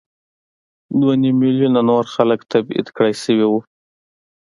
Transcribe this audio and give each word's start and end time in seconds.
دوه 0.99 1.13
نیم 1.21 1.35
میلیونه 1.41 1.79
نور 1.89 2.05
خلک 2.15 2.39
تبعید 2.51 2.87
کړای 2.95 3.13
شوي 3.23 3.45
وو. 3.47 3.59